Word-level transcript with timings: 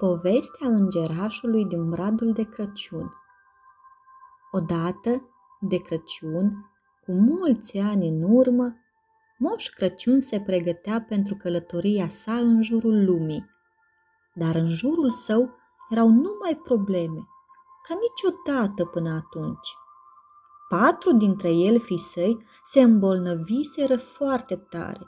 Povestea 0.00 0.68
îngerașului 0.68 1.64
din 1.64 1.90
bradul 1.90 2.32
de 2.32 2.42
Crăciun 2.42 3.12
Odată, 4.50 5.28
de 5.60 5.76
Crăciun, 5.76 6.70
cu 7.04 7.12
mulți 7.12 7.78
ani 7.78 8.08
în 8.08 8.22
urmă, 8.22 8.76
Moș 9.38 9.68
Crăciun 9.68 10.20
se 10.20 10.40
pregătea 10.40 11.04
pentru 11.08 11.34
călătoria 11.36 12.08
sa 12.08 12.32
în 12.32 12.62
jurul 12.62 13.04
lumii. 13.04 13.50
Dar 14.34 14.54
în 14.54 14.68
jurul 14.68 15.10
său 15.10 15.50
erau 15.90 16.08
numai 16.08 16.60
probleme, 16.62 17.20
ca 17.82 17.94
niciodată 18.00 18.84
până 18.84 19.10
atunci. 19.10 19.68
Patru 20.68 21.12
dintre 21.12 21.48
elfii 21.48 21.98
săi 21.98 22.46
se 22.64 22.80
îmbolnăviseră 22.80 23.96
foarte 23.96 24.56
tare, 24.56 25.06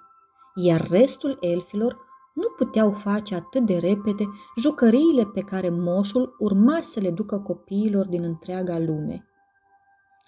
iar 0.54 0.88
restul 0.88 1.36
elfilor 1.40 2.11
nu 2.33 2.49
puteau 2.57 2.91
face 2.91 3.35
atât 3.35 3.67
de 3.67 3.79
repede 3.79 4.25
jucăriile 4.57 5.27
pe 5.27 5.41
care 5.41 5.69
moșul 5.69 6.36
urma 6.39 6.79
să 6.81 7.00
le 7.00 7.11
ducă 7.11 7.39
copiilor 7.39 8.07
din 8.07 8.23
întreaga 8.23 8.79
lume. 8.79 9.27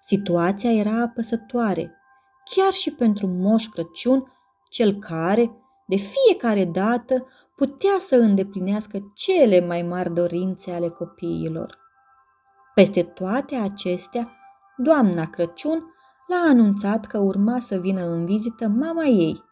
Situația 0.00 0.72
era 0.72 1.00
apăsătoare, 1.00 1.94
chiar 2.54 2.72
și 2.72 2.90
pentru 2.90 3.26
Moș 3.26 3.66
Crăciun, 3.66 4.32
cel 4.70 4.98
care, 4.98 5.50
de 5.86 5.96
fiecare 5.96 6.64
dată, 6.64 7.26
putea 7.56 7.96
să 7.98 8.16
îndeplinească 8.16 9.12
cele 9.14 9.66
mai 9.66 9.82
mari 9.82 10.14
dorințe 10.14 10.70
ale 10.70 10.88
copiilor. 10.88 11.78
Peste 12.74 13.02
toate 13.02 13.56
acestea, 13.56 14.32
doamna 14.76 15.26
Crăciun 15.26 15.84
l-a 16.26 16.48
anunțat 16.48 17.06
că 17.06 17.18
urma 17.18 17.58
să 17.58 17.76
vină 17.76 18.02
în 18.02 18.24
vizită 18.24 18.68
mama 18.68 19.04
ei, 19.04 19.44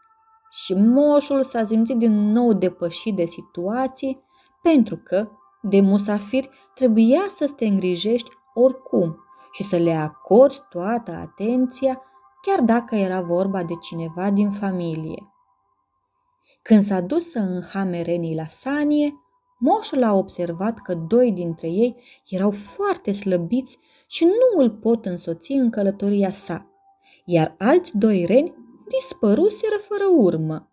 și 0.55 0.75
moșul 0.75 1.43
s-a 1.43 1.65
simțit 1.65 1.97
din 1.97 2.31
nou 2.33 2.53
depășit 2.53 3.17
de 3.17 3.25
situație 3.25 4.23
pentru 4.63 4.97
că, 4.97 5.29
de 5.63 5.81
musafiri, 5.81 6.49
trebuia 6.75 7.25
să 7.29 7.53
te 7.57 7.67
îngrijești 7.67 8.31
oricum 8.55 9.17
și 9.53 9.63
să 9.63 9.77
le 9.77 9.93
acorzi 9.93 10.61
toată 10.69 11.11
atenția, 11.11 12.03
chiar 12.43 12.61
dacă 12.61 12.95
era 12.95 13.21
vorba 13.21 13.63
de 13.63 13.75
cineva 13.81 14.31
din 14.31 14.51
familie. 14.51 15.33
Când 16.63 16.83
s-a 16.83 17.01
dus 17.01 17.31
să 17.31 17.39
înhame 17.39 18.03
renii 18.03 18.37
la 18.37 18.47
sanie, 18.47 19.15
moșul 19.59 20.03
a 20.03 20.13
observat 20.13 20.79
că 20.79 20.95
doi 20.95 21.33
dintre 21.33 21.69
ei 21.69 22.03
erau 22.29 22.51
foarte 22.51 23.13
slăbiți 23.13 23.79
și 24.07 24.25
nu 24.25 24.63
îl 24.63 24.71
pot 24.71 25.07
însoți 25.07 25.53
în 25.53 25.71
călătoria 25.71 26.31
sa, 26.31 26.67
iar 27.25 27.55
alți 27.59 27.99
doi 27.99 28.25
reni 28.25 28.62
dispăruseră 28.97 29.77
fără 29.89 30.05
urmă. 30.11 30.69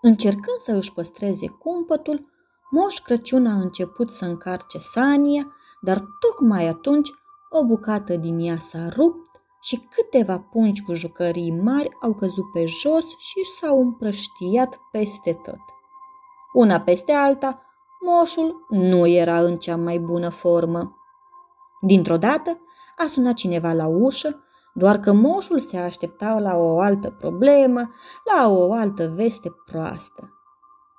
Încercând 0.00 0.58
să 0.58 0.72
își 0.72 0.92
păstreze 0.92 1.46
cumpătul, 1.48 2.30
Moș 2.70 2.98
Crăciun 2.98 3.46
a 3.46 3.54
început 3.54 4.10
să 4.10 4.24
încarce 4.24 4.78
sania, 4.78 5.52
dar 5.80 6.04
tocmai 6.20 6.68
atunci 6.68 7.10
o 7.50 7.64
bucată 7.64 8.16
din 8.16 8.38
ea 8.38 8.58
s-a 8.58 8.88
rupt 8.88 9.30
și 9.62 9.88
câteva 9.90 10.38
pungi 10.38 10.82
cu 10.82 10.92
jucării 10.92 11.50
mari 11.50 11.96
au 12.00 12.14
căzut 12.14 12.50
pe 12.52 12.66
jos 12.66 13.04
și 13.04 13.44
s-au 13.60 13.80
împrăștiat 13.80 14.80
peste 14.90 15.32
tot. 15.32 15.60
Una 16.52 16.80
peste 16.80 17.12
alta, 17.12 17.62
moșul 18.00 18.66
nu 18.68 19.06
era 19.06 19.40
în 19.40 19.56
cea 19.56 19.76
mai 19.76 19.98
bună 19.98 20.28
formă. 20.28 20.96
Dintr-o 21.80 22.16
dată 22.16 22.60
a 22.96 23.06
sunat 23.06 23.34
cineva 23.34 23.72
la 23.72 23.86
ușă 23.86 24.44
doar 24.74 24.98
că 24.98 25.12
moșul 25.12 25.58
se 25.58 25.76
aștepta 25.76 26.38
la 26.38 26.56
o 26.56 26.80
altă 26.80 27.10
problemă, 27.10 27.90
la 28.34 28.48
o 28.48 28.72
altă 28.72 29.12
veste 29.16 29.50
proastă. 29.64 30.32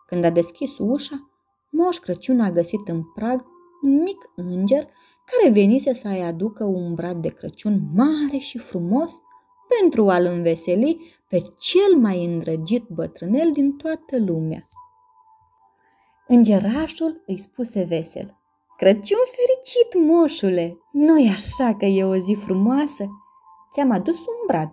Când 0.08 0.24
a 0.24 0.30
deschis 0.30 0.78
ușa, 0.78 1.28
Moș 1.70 1.98
Crăciun 1.98 2.40
a 2.40 2.52
găsit 2.52 2.88
în 2.88 3.04
prag 3.04 3.46
un 3.82 4.02
mic 4.02 4.30
înger 4.36 4.88
care 5.26 5.52
venise 5.52 5.94
să-i 5.94 6.24
aducă 6.24 6.64
un 6.64 6.94
brad 6.94 7.22
de 7.22 7.30
Crăciun 7.30 7.80
mare 7.96 8.38
și 8.38 8.58
frumos 8.58 9.22
pentru 9.80 10.10
a-l 10.10 10.26
înveseli 10.26 11.16
pe 11.30 11.44
cel 11.58 11.98
mai 12.00 12.26
îndrăgit 12.26 12.88
bătrânel 12.88 13.52
din 13.52 13.72
toată 13.78 14.18
lumea. 14.18 14.68
Îngerașul 16.28 17.24
îi 17.26 17.38
spuse 17.38 17.84
vesel, 17.84 18.38
Crăciun 18.78 19.18
fericit, 19.32 20.08
moșule! 20.08 20.78
Nu-i 20.92 21.30
așa 21.30 21.76
că 21.76 21.86
e 21.86 22.04
o 22.04 22.16
zi 22.16 22.38
frumoasă? 22.46 23.08
Ți-am 23.74 23.92
adus 23.92 24.20
un 24.20 24.46
brad. 24.48 24.72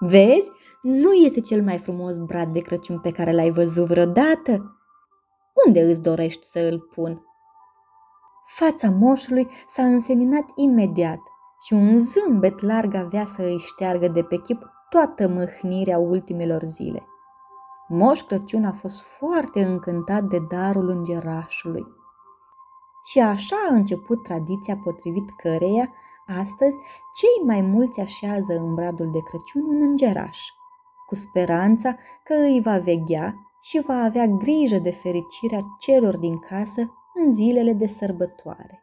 Vezi, 0.00 0.50
nu 0.82 1.12
este 1.12 1.40
cel 1.40 1.62
mai 1.62 1.78
frumos 1.78 2.16
brad 2.16 2.52
de 2.52 2.60
Crăciun 2.60 3.00
pe 3.00 3.10
care 3.10 3.32
l-ai 3.32 3.50
văzut 3.50 3.86
vreodată. 3.86 4.78
Unde 5.66 5.80
îți 5.80 6.00
dorești 6.00 6.46
să 6.46 6.58
îl 6.58 6.80
pun? 6.80 7.24
Fața 8.44 8.90
moșului 8.90 9.48
s-a 9.66 9.82
înseninat 9.82 10.44
imediat 10.54 11.20
și 11.62 11.72
un 11.72 11.98
zâmbet 11.98 12.60
larg 12.60 12.94
avea 12.94 13.24
să 13.24 13.42
îi 13.42 13.58
șteargă 13.58 14.08
de 14.08 14.22
pe 14.22 14.36
chip 14.36 14.62
toată 14.90 15.28
mâhnirea 15.28 15.98
ultimelor 15.98 16.62
zile. 16.62 17.06
Moș 17.88 18.20
Crăciun 18.20 18.64
a 18.64 18.72
fost 18.72 19.02
foarte 19.02 19.64
încântat 19.64 20.22
de 20.22 20.38
darul 20.38 20.88
îngerașului. 20.88 21.86
Și 23.04 23.18
așa 23.18 23.56
a 23.70 23.74
început 23.74 24.22
tradiția 24.22 24.76
potrivit 24.76 25.30
căreia 25.36 25.92
Astăzi, 26.38 26.78
cei 27.14 27.46
mai 27.46 27.60
mulți 27.60 28.00
așează 28.00 28.58
în 28.58 28.74
bradul 28.74 29.10
de 29.10 29.18
Crăciun 29.18 29.62
un 29.62 29.82
îngeraș, 29.82 30.38
cu 31.06 31.14
speranța 31.14 31.96
că 32.24 32.34
îi 32.34 32.60
va 32.60 32.78
veghea 32.78 33.34
și 33.62 33.80
va 33.86 33.94
avea 33.94 34.26
grijă 34.26 34.78
de 34.78 34.90
fericirea 34.90 35.60
celor 35.78 36.16
din 36.16 36.38
casă 36.38 36.94
în 37.14 37.30
zilele 37.30 37.72
de 37.72 37.86
sărbătoare. 37.86 38.82